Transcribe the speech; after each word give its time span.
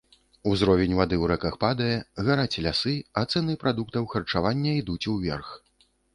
Узровень 0.51 0.95
вады 0.99 1.15
ў 1.19 1.25
рэках 1.31 1.53
падае, 1.63 1.97
гараць 2.31 2.59
лясы, 2.67 2.95
а 3.23 3.25
цэны 3.35 3.59
прадуктаў 3.67 4.09
харчавання 4.17 4.71
ідуць 4.81 5.01
уверх. 5.15 5.55